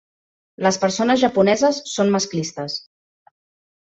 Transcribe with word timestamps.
Les 0.67 0.79
persones 0.85 1.21
japoneses 1.25 1.83
són 1.93 2.13
masclistes. 2.17 2.79